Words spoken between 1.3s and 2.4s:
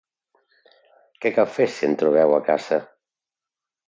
cal fer si en trobeu